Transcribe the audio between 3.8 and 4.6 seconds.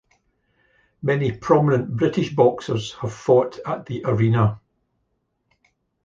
the Arena.